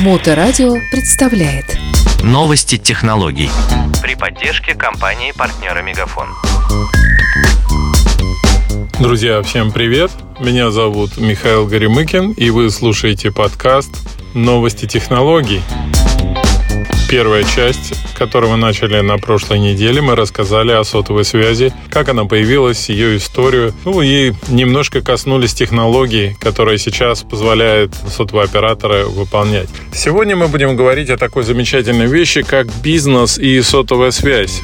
Моторадио 0.00 0.74
представляет 0.90 1.78
Новости 2.22 2.76
технологий 2.76 3.50
при 4.02 4.14
поддержке 4.14 4.74
компании-партнера 4.74 5.82
Мегафон. 5.82 6.28
Друзья, 9.00 9.42
всем 9.42 9.72
привет! 9.72 10.10
Меня 10.40 10.70
зовут 10.70 11.18
Михаил 11.18 11.66
Горемыкин, 11.66 12.32
и 12.32 12.50
вы 12.50 12.70
слушаете 12.70 13.30
подкаст 13.30 13.90
«Новости 14.34 14.86
технологий». 14.86 15.62
Первая 17.08 17.42
часть, 17.42 17.94
которую 18.18 18.52
мы 18.52 18.58
начали 18.58 19.00
на 19.00 19.16
прошлой 19.16 19.60
неделе, 19.60 20.02
мы 20.02 20.14
рассказали 20.14 20.72
о 20.72 20.84
сотовой 20.84 21.24
связи, 21.24 21.72
как 21.90 22.10
она 22.10 22.26
появилась, 22.26 22.90
ее 22.90 23.16
историю. 23.16 23.72
Ну 23.86 24.02
и 24.02 24.34
немножко 24.48 25.00
коснулись 25.00 25.54
технологий, 25.54 26.36
которые 26.38 26.76
сейчас 26.76 27.22
позволяют 27.22 27.94
сотовые 28.14 28.44
операторы 28.44 29.06
выполнять. 29.06 29.70
Сегодня 29.94 30.36
мы 30.36 30.48
будем 30.48 30.76
говорить 30.76 31.08
о 31.08 31.16
такой 31.16 31.44
замечательной 31.44 32.06
вещи, 32.06 32.42
как 32.42 32.66
бизнес 32.82 33.38
и 33.38 33.62
сотовая 33.62 34.10
связь 34.10 34.60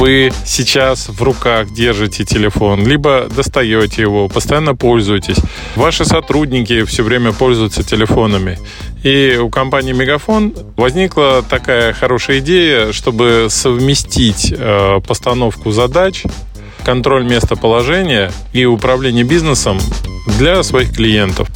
вы 0.00 0.32
сейчас 0.46 1.10
в 1.10 1.22
руках 1.22 1.70
держите 1.74 2.24
телефон, 2.24 2.86
либо 2.86 3.28
достаете 3.28 4.00
его, 4.00 4.28
постоянно 4.28 4.74
пользуетесь. 4.74 5.36
Ваши 5.76 6.06
сотрудники 6.06 6.84
все 6.84 7.02
время 7.02 7.32
пользуются 7.32 7.82
телефонами. 7.82 8.58
И 9.02 9.38
у 9.38 9.50
компании 9.50 9.92
Мегафон 9.92 10.54
возникла 10.78 11.44
такая 11.46 11.92
хорошая 11.92 12.38
идея, 12.38 12.92
чтобы 12.92 13.48
совместить 13.50 14.54
э, 14.56 15.00
постановку 15.06 15.70
задач, 15.70 16.24
контроль 16.82 17.24
местоположения 17.24 18.32
и 18.54 18.64
управление 18.64 19.24
бизнесом 19.24 19.78
для 20.38 20.62
своих 20.62 20.94
клиентов. 20.94 21.48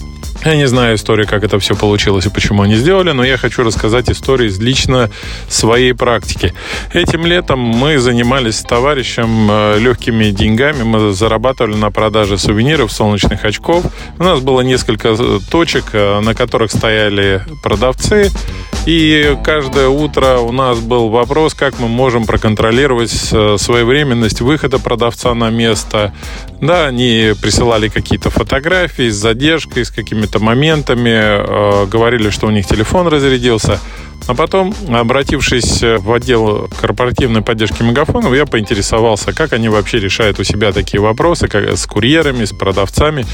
Я 0.44 0.56
не 0.56 0.68
знаю 0.68 0.96
истории, 0.96 1.24
как 1.24 1.42
это 1.42 1.58
все 1.58 1.74
получилось 1.74 2.26
и 2.26 2.28
почему 2.28 2.62
они 2.62 2.74
сделали, 2.74 3.12
но 3.12 3.24
я 3.24 3.38
хочу 3.38 3.62
рассказать 3.62 4.10
истории 4.10 4.48
из 4.48 4.58
лично 4.58 5.10
своей 5.48 5.94
практики. 5.94 6.52
Этим 6.92 7.24
летом 7.24 7.58
мы 7.60 7.98
занимались 7.98 8.58
с 8.58 8.62
товарищем 8.62 9.48
э, 9.50 9.78
легкими 9.78 10.26
деньгами. 10.26 10.82
Мы 10.82 11.14
зарабатывали 11.14 11.76
на 11.76 11.90
продаже 11.90 12.36
сувениров, 12.36 12.92
солнечных 12.92 13.42
очков. 13.42 13.86
У 14.18 14.22
нас 14.22 14.40
было 14.40 14.60
несколько 14.60 15.16
э, 15.18 15.38
точек, 15.50 15.86
э, 15.94 16.20
на 16.20 16.34
которых 16.34 16.70
стояли 16.72 17.42
продавцы. 17.62 18.30
И 18.84 19.38
каждое 19.42 19.88
утро 19.88 20.40
у 20.40 20.52
нас 20.52 20.78
был 20.78 21.08
вопрос, 21.08 21.54
как 21.54 21.78
мы 21.78 21.88
можем 21.88 22.26
проконтролировать 22.26 23.10
своевременность 23.10 24.42
выхода 24.42 24.78
продавца 24.78 25.32
на 25.32 25.48
место. 25.48 26.12
Да, 26.60 26.86
они 26.86 27.32
присылали 27.40 27.88
какие-то 27.88 28.28
фотографии 28.28 29.08
с 29.08 29.14
задержкой, 29.14 29.86
с 29.86 29.90
какими-то 29.90 30.33
моментами, 30.40 31.10
э, 31.10 31.86
говорили, 31.86 32.30
что 32.30 32.46
у 32.46 32.50
них 32.50 32.66
телефон 32.66 33.08
разрядился. 33.08 33.80
А 34.26 34.34
потом, 34.34 34.74
обратившись 34.88 35.82
в 35.82 36.12
отдел 36.12 36.68
корпоративной 36.80 37.42
поддержки 37.42 37.82
мегафонов, 37.82 38.34
я 38.34 38.46
поинтересовался, 38.46 39.32
как 39.32 39.52
они 39.52 39.68
вообще 39.68 39.98
решают 40.00 40.40
у 40.40 40.44
себя 40.44 40.72
такие 40.72 41.00
вопросы, 41.00 41.46
как 41.46 41.76
с 41.76 41.86
курьерами, 41.86 42.44
с 42.44 42.52
продавцами. 42.52 43.26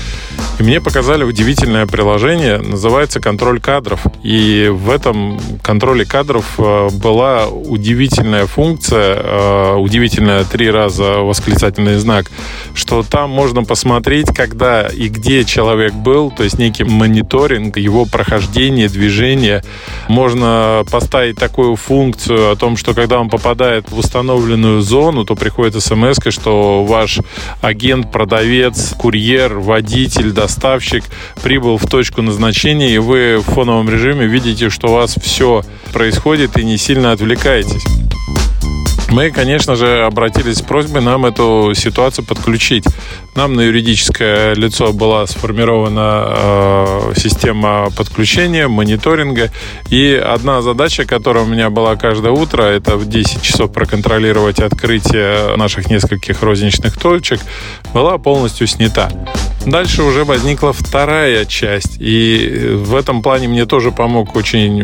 И 0.58 0.62
мне 0.62 0.80
показали 0.80 1.22
удивительное 1.22 1.86
приложение, 1.86 2.58
называется 2.58 3.20
«Контроль 3.20 3.61
кадров». 3.61 4.00
И 4.24 4.68
в 4.70 4.91
этом 4.91 5.41
контроле 5.62 6.05
кадров 6.05 6.44
э, 6.58 6.88
была 6.92 7.46
удивительная 7.46 8.46
функция, 8.46 9.16
э, 9.16 9.74
удивительная 9.77 10.44
три 10.44 10.70
раза 10.70 11.18
восклицательный 11.18 11.96
знак, 11.98 12.30
что 12.74 13.02
там 13.02 13.30
можно 13.30 13.64
посмотреть, 13.64 14.34
когда 14.34 14.86
и 14.88 15.08
где 15.08 15.44
человек 15.44 15.94
был, 15.94 16.30
то 16.30 16.42
есть 16.42 16.58
некий 16.58 16.84
мониторинг 16.84 17.77
его 17.77 18.05
прохождения, 18.06 18.88
движения. 18.88 19.62
Можно 20.08 20.80
поставить 20.84 21.36
такую 21.36 21.77
функцию 21.77 22.50
о 22.50 22.56
том, 22.56 22.77
что 22.77 22.95
когда 22.95 23.20
он 23.20 23.29
попадает 23.29 23.91
в 23.91 23.98
установленную 23.98 24.80
зону, 24.83 25.24
то 25.24 25.35
приходит 25.35 25.83
смс, 25.83 26.18
что 26.29 26.85
ваш 26.85 27.18
агент, 27.61 28.11
продавец, 28.11 28.95
курьер, 28.98 29.58
водитель, 29.58 30.33
доставщик 30.33 31.05
прибыл 31.42 31.77
в 31.77 31.86
точку 31.86 32.23
назначения, 32.23 32.95
и 32.95 32.98
вы 32.98 33.39
в 33.39 33.45
фоновом 33.45 33.89
режиме 33.91 34.27
видите, 34.27 34.70
что 34.70 34.89
у 34.89 34.95
вас 34.95 35.17
все 35.20 35.63
происходит 35.92 36.57
и 36.58 36.64
не 36.64 36.79
сильно 36.79 37.12
отвлекаетесь. 37.12 37.99
Мы, 39.11 39.33
конечно 39.33 39.75
же, 39.75 40.05
обратились 40.05 40.59
с 40.59 40.63
просьбой 40.63 41.03
нам 41.03 41.27
эту 41.27 41.73
ситуацию 41.75 42.25
подключить. 42.25 42.85
Нам 43.35 43.55
на 43.55 43.63
юридическое 43.63 44.55
лицо 44.55 44.93
была 44.93 45.27
сформирована 45.27 46.25
э, 46.29 47.13
система 47.17 47.91
подключения, 47.97 48.69
мониторинга. 48.69 49.51
И 49.89 50.15
одна 50.15 50.63
задача, 50.63 51.05
которая 51.05 51.43
у 51.43 51.48
меня 51.48 51.71
была 51.71 51.97
каждое 51.97 52.31
утро, 52.31 52.63
это 52.63 52.97
в 52.97 53.09
10 53.09 53.43
часов 53.43 53.73
проконтролировать 53.73 54.61
открытие 54.61 55.57
наших 55.57 55.91
нескольких 55.91 56.42
розничных 56.42 56.97
точек, 56.97 57.41
была 57.92 58.17
полностью 58.17 58.69
снята. 58.69 59.11
Дальше 59.67 60.03
уже 60.03 60.25
возникла 60.25 60.73
вторая 60.73 61.45
часть. 61.45 61.97
И 62.01 62.73
в 62.77 62.95
этом 62.95 63.23
плане 63.23 63.48
мне 63.48 63.67
тоже 63.67 63.93
помог 63.93 64.35
очень 64.35 64.83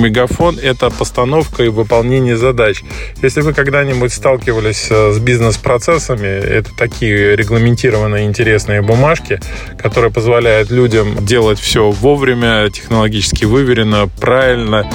мегафон. 0.00 0.58
Это 0.58 0.90
постановка 0.90 1.64
и 1.64 1.68
выполнение 1.68 2.36
задач. 2.36 2.82
Если 3.22 3.42
вы 3.42 3.52
когда-нибудь 3.52 4.12
сталкивались 4.12 4.86
э, 4.90 5.12
с 5.12 5.18
бизнес-процессами, 5.18 6.26
это 6.26 6.70
такие 6.76 7.36
регламентированные 7.36 8.24
интересные 8.24 8.80
бумажки, 8.80 9.38
которые 9.78 10.10
позволяют 10.10 10.70
людям 10.70 11.24
делать 11.24 11.60
все 11.60 11.90
вовремя, 11.90 12.70
технологически 12.70 13.44
выверено, 13.44 14.08
правильно, 14.18 14.90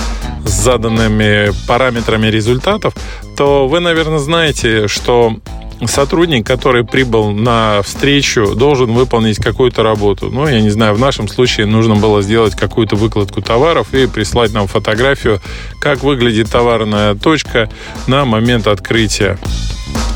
с 0.45 0.51
заданными 0.51 1.51
параметрами 1.67 2.27
результатов, 2.27 2.95
то 3.37 3.67
вы, 3.67 3.79
наверное, 3.79 4.19
знаете, 4.19 4.87
что 4.87 5.37
сотрудник, 5.87 6.45
который 6.45 6.83
прибыл 6.83 7.31
на 7.31 7.81
встречу, 7.81 8.55
должен 8.55 8.93
выполнить 8.93 9.37
какую-то 9.37 9.83
работу. 9.83 10.29
Ну, 10.31 10.47
я 10.47 10.61
не 10.61 10.69
знаю, 10.69 10.93
в 10.93 10.99
нашем 10.99 11.27
случае 11.27 11.65
нужно 11.65 11.95
было 11.95 12.21
сделать 12.21 12.55
какую-то 12.55 12.95
выкладку 12.95 13.41
товаров 13.41 13.93
и 13.93 14.07
прислать 14.07 14.53
нам 14.53 14.67
фотографию, 14.67 15.41
как 15.79 16.03
выглядит 16.03 16.49
товарная 16.51 17.15
точка 17.15 17.69
на 18.07 18.25
момент 18.25 18.67
открытия. 18.67 19.37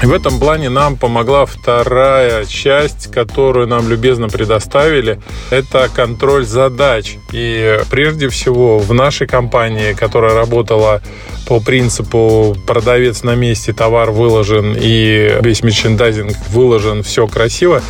В 0.01 0.11
этом 0.11 0.39
плане 0.39 0.69
нам 0.69 0.97
помогла 0.97 1.45
вторая 1.45 2.45
часть, 2.45 3.11
которую 3.11 3.67
нам 3.67 3.89
любезно 3.89 4.29
предоставили. 4.29 5.19
Это 5.49 5.89
контроль 5.93 6.45
задач. 6.45 7.17
И 7.31 7.79
прежде 7.89 8.29
всего 8.29 8.77
в 8.77 8.93
нашей 8.93 9.25
компании, 9.25 9.93
которая 9.93 10.35
работала 10.35 11.01
по 11.47 11.59
принципу 11.59 12.55
продавец 12.67 13.23
на 13.23 13.35
месте, 13.35 13.73
товар 13.73 14.11
выложен 14.11 14.75
и 14.79 15.39
весь 15.41 15.63
мерчендайзинг 15.63 16.35
выложен, 16.49 17.01
все 17.01 17.27
красиво, 17.27 17.81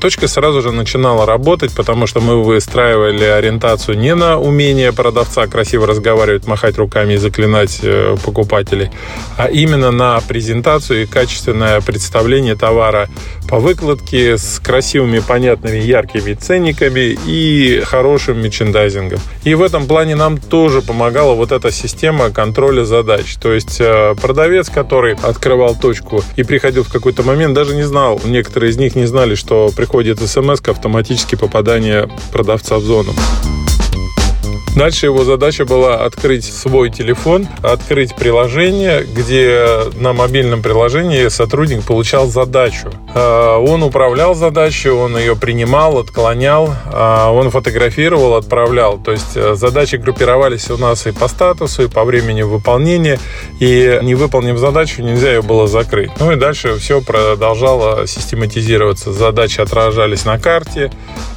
точка 0.00 0.28
сразу 0.28 0.62
же 0.62 0.72
начинала 0.72 1.26
работать, 1.26 1.72
потому 1.74 2.06
что 2.06 2.20
мы 2.20 2.42
выстраивали 2.42 3.24
ориентацию 3.24 3.98
не 3.98 4.14
на 4.14 4.38
умение 4.38 4.92
продавца 4.92 5.46
красиво 5.46 5.86
разговаривать, 5.86 6.46
махать 6.46 6.78
руками 6.78 7.14
и 7.14 7.16
заклинать 7.16 7.80
э, 7.82 8.16
покупателей, 8.24 8.90
а 9.36 9.46
именно 9.46 9.90
на 9.90 10.20
презентацию 10.20 11.02
и 11.02 11.06
качественное 11.06 11.80
представление 11.80 12.56
товара 12.56 13.08
по 13.48 13.58
выкладке 13.58 14.38
с 14.38 14.58
красивыми, 14.58 15.20
понятными, 15.20 15.78
яркими 15.78 16.34
ценниками 16.34 17.16
и 17.26 17.82
хорошим 17.84 18.40
мерчендайзингом. 18.42 19.20
И 19.44 19.54
в 19.54 19.62
этом 19.62 19.86
плане 19.86 20.14
нам 20.14 20.38
тоже 20.38 20.82
помогала 20.82 21.34
вот 21.34 21.52
эта 21.52 21.70
система 21.70 22.30
контроля 22.30 22.84
задач. 22.84 23.36
То 23.36 23.52
есть 23.52 23.80
э, 23.80 24.14
продавец, 24.20 24.70
который 24.70 25.14
открывал 25.14 25.74
точку 25.74 26.22
и 26.36 26.42
приходил 26.42 26.84
в 26.84 26.92
какой-то 26.92 27.22
момент, 27.22 27.54
даже 27.54 27.74
не 27.74 27.82
знал, 27.82 28.20
некоторые 28.24 28.70
из 28.70 28.76
них 28.76 28.94
не 28.94 29.06
знали, 29.06 29.34
что 29.34 29.53
приходит 29.76 30.20
смс 30.20 30.60
автоматически 30.66 31.34
попадание 31.34 32.08
продавца 32.32 32.78
в 32.78 32.82
зону. 32.82 33.12
Дальше 34.76 35.06
его 35.06 35.24
задача 35.24 35.64
была 35.64 36.04
открыть 36.04 36.44
свой 36.44 36.90
телефон, 36.90 37.46
открыть 37.62 38.14
приложение, 38.16 39.04
где 39.04 39.66
на 39.94 40.12
мобильном 40.12 40.62
приложении 40.62 41.28
сотрудник 41.28 41.84
получал 41.84 42.26
задачу. 42.26 42.90
А, 43.14 43.58
он 43.58 43.82
управлял 43.82 44.34
задачей, 44.34 44.90
он 44.90 45.16
ее 45.16 45.36
принимал, 45.36 45.98
отклонял, 45.98 46.74
а, 46.86 47.30
он 47.30 47.50
фотографировал, 47.50 48.34
отправлял. 48.34 48.98
То 48.98 49.12
есть 49.12 49.36
э, 49.36 49.54
задачи 49.54 49.96
группировались 49.96 50.70
у 50.70 50.76
нас 50.76 51.06
и 51.06 51.12
по 51.12 51.28
статусу, 51.28 51.84
и 51.84 51.88
по 51.88 52.04
времени 52.04 52.42
выполнения. 52.42 53.20
И 53.60 54.00
не 54.02 54.14
выполнив 54.14 54.58
задачу, 54.58 55.02
нельзя 55.02 55.32
ее 55.32 55.42
было 55.42 55.68
закрыть. 55.68 56.10
Ну 56.18 56.32
и 56.32 56.36
дальше 56.36 56.76
все 56.78 57.00
продолжало 57.00 58.06
систематизироваться. 58.06 59.12
Задачи 59.12 59.60
отражались 59.60 60.24
на 60.24 60.38
карте, 60.38 60.90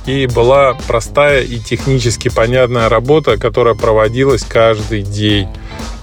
и 0.08 0.26
была 0.26 0.76
простая 0.88 1.44
и 1.44 1.60
технически 1.60 2.30
понятная 2.30 2.90
работа, 2.90 3.38
которая 3.38 3.76
проводилась 3.76 4.44
каждый 4.44 5.04
день. 5.04 5.48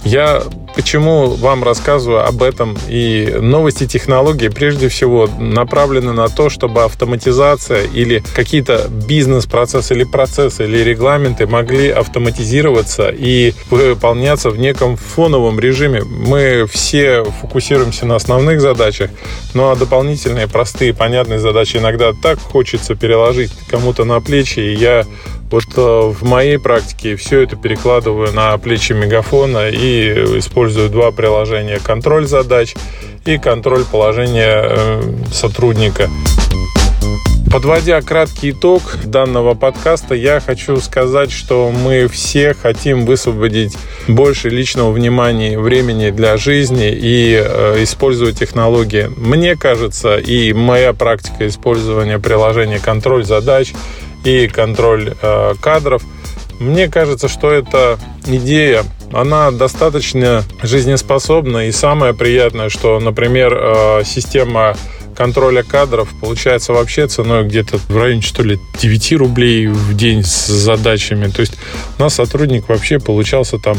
Я 0.05 0.43
почему 0.75 1.29
вам 1.29 1.63
рассказываю 1.63 2.27
об 2.27 2.43
этом 2.43 2.77
и 2.89 3.37
новости 3.41 3.87
технологий 3.87 4.49
прежде 4.49 4.89
всего 4.89 5.29
направлены 5.39 6.13
на 6.13 6.29
то, 6.29 6.51
чтобы 6.51 6.85
автоматизация 6.85 7.85
или 7.85 8.23
какие-то 8.35 8.89
бизнес-процессы 8.89 9.95
или 9.95 10.05
процессы 10.05 10.65
или 10.65 10.79
регламенты 10.79 11.47
могли 11.47 11.91
автоматизироваться 11.91 13.11
и 13.11 13.55
выполняться 13.71 14.51
в 14.51 14.59
неком 14.59 14.97
фоновом 14.97 15.61
режиме. 15.61 16.03
Мы 16.03 16.67
все 16.71 17.25
фокусируемся 17.25 18.07
на 18.07 18.17
основных 18.17 18.61
задачах, 18.61 19.11
ну 19.55 19.71
а 19.71 19.77
дополнительные 19.77 20.49
простые 20.49 20.93
понятные 20.93 21.39
задачи 21.39 21.77
иногда 21.77 22.13
так 22.21 22.39
хочется 22.41 22.95
переложить 22.95 23.53
кому-то 23.69 24.05
на 24.05 24.21
плечи, 24.21 24.59
и 24.59 24.75
я 24.75 25.05
вот 25.51 25.65
э, 25.77 25.81
в 25.81 26.25
моей 26.25 26.59
практике 26.59 27.15
все 27.15 27.43
это 27.43 27.55
перекладываю 27.55 28.33
на 28.33 28.59
плечи 28.59 28.93
мегафона 28.93 29.69
и 29.69 29.94
использую 30.39 30.91
два 30.91 31.11
приложения. 31.11 31.79
Контроль 31.79 32.27
задач 32.27 32.75
и 33.25 33.39
контроль 33.39 33.85
положения 33.85 34.63
э, 34.65 35.03
сотрудника. 35.33 36.09
Подводя 37.55 38.03
краткий 38.03 38.51
итог 38.51 38.83
данного 39.05 39.55
подкаста, 39.55 40.17
я 40.17 40.41
хочу 40.41 40.79
сказать, 40.79 41.31
что 41.31 41.71
мы 41.71 42.09
все 42.09 42.53
хотим 42.53 43.07
высвободить 43.07 43.77
больше 44.09 44.49
личного 44.49 44.91
внимания 44.91 45.57
времени 45.57 46.11
для 46.11 46.37
жизни 46.37 46.91
и 46.91 47.41
э, 47.41 47.77
использовать 47.85 48.41
технологии. 48.41 49.09
Мне 49.17 49.55
кажется, 49.55 50.17
и 50.17 50.53
моя 50.53 50.93
практика 50.93 51.47
использования 51.47 52.19
приложения 52.19 52.81
контроль 52.81 53.25
задач 53.25 53.73
и 54.25 54.49
контроль 54.49 55.15
э, 55.23 55.55
кадров. 55.61 56.03
Мне 56.59 56.89
кажется, 56.89 57.29
что 57.29 57.53
эта 57.53 58.01
идея, 58.27 58.83
она 59.15 59.51
достаточно 59.51 60.45
жизнеспособна. 60.63 61.69
И 61.69 61.73
самое 61.73 62.15
приятное, 62.15 62.69
что, 62.69 62.99
например, 63.01 63.57
э, 63.57 64.03
система 64.05 64.77
контроля 65.15 65.63
кадров 65.63 66.09
получается 66.21 66.73
вообще 66.73 67.07
ценой 67.07 67.45
где-то 67.45 67.79
в 67.79 67.97
районе, 67.97 68.21
что 68.21 68.43
ли, 68.43 68.59
9 68.81 69.13
рублей 69.13 69.69
в 69.69 69.97
день 69.97 70.25
с 70.25 70.47
задачами. 70.47 71.29
То 71.29 71.41
есть 71.41 71.55
у 71.99 72.03
нас 72.03 72.15
сотрудник 72.15 72.69
вообще 72.69 72.99
получался 72.99 73.59
там 73.59 73.79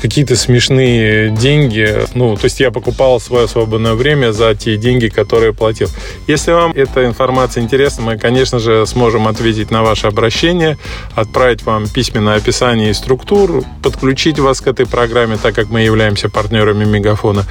какие-то 0.00 0.36
смешные 0.36 1.30
деньги. 1.30 1.96
Ну, 2.14 2.36
то 2.36 2.44
есть 2.44 2.60
я 2.60 2.70
покупал 2.70 3.20
свое 3.20 3.48
свободное 3.48 3.94
время 3.94 4.32
за 4.32 4.54
те 4.54 4.76
деньги, 4.76 5.08
которые 5.08 5.52
платил. 5.52 5.88
Если 6.26 6.52
вам 6.52 6.72
эта 6.72 7.06
информация 7.06 7.62
интересна, 7.62 8.02
мы, 8.02 8.18
конечно 8.18 8.58
же, 8.58 8.86
сможем 8.86 9.28
ответить 9.28 9.70
на 9.70 9.82
ваше 9.82 10.06
обращение, 10.06 10.78
отправить 11.14 11.62
вам 11.62 11.88
письменное 11.88 12.36
описание 12.36 12.90
и 12.90 12.94
структур, 12.94 13.64
подключить 13.82 14.38
вас 14.38 14.60
к 14.60 14.66
этой 14.66 14.86
программе, 14.86 15.36
так 15.36 15.54
как 15.54 15.70
мы 15.70 15.80
являемся 15.80 16.28
партнерами 16.28 16.84
Мегафона. 16.84 17.44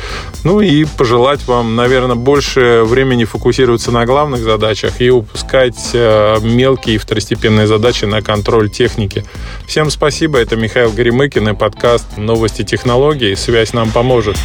Ну 0.44 0.62
и 0.62 0.86
пожелать 0.86 1.46
вам, 1.48 1.76
наверное, 1.76 2.16
больше 2.16 2.84
времени 2.86 3.26
фокусироваться 3.26 3.92
на 3.92 4.06
главных 4.06 4.42
задачах 4.42 5.02
и 5.02 5.10
упускать 5.10 5.92
э, 5.94 6.38
мелкие 6.42 6.96
и 6.96 6.98
второстепенные 6.98 7.68
задачи 7.68 8.06
на 8.06 8.22
контроль 8.22 8.70
техники. 8.70 9.26
Всем 9.68 9.90
спасибо. 9.90 10.38
Это 10.38 10.56
Михаил 10.56 10.92
Горемыкин 10.92 11.50
и 11.50 11.54
подкаст 11.54 12.06
новости 12.36 12.64
технологий. 12.64 13.34
Связь 13.38 13.72
нам 13.72 13.92
поможет. 13.92 14.36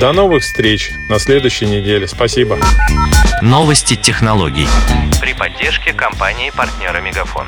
До 0.00 0.10
новых 0.10 0.42
встреч 0.42 0.90
на 1.08 1.20
следующей 1.20 1.66
неделе. 1.66 2.08
Спасибо. 2.08 2.58
Новости 3.40 3.94
технологий. 3.94 4.66
При 5.20 5.32
поддержке 5.32 5.92
компании 5.92 6.50
партнера 6.50 7.00
Мегафон. 7.00 7.46